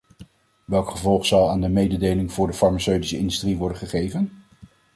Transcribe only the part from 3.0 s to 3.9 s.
industrie worden